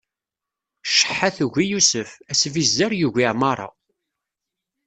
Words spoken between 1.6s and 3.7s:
Yusef, asbizzer yugi Ɛmaṛa.